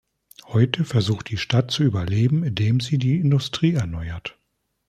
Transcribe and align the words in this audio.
Heute 0.47 0.83
versucht 0.83 1.29
die 1.29 1.37
Stadt 1.37 1.69
zu 1.69 1.83
überleben, 1.83 2.43
indem 2.43 2.79
sie 2.79 2.97
die 2.97 3.19
Industrie 3.19 3.73
erneuert. 3.75 4.35